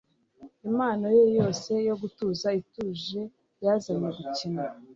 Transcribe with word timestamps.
Impano 0.67 1.05
ye 1.17 1.23
yose 1.37 1.71
yo 1.87 1.95
gutuza 2.01 2.47
ituje 2.61 3.21
yazanye 3.63 4.09
gukina 4.17 4.63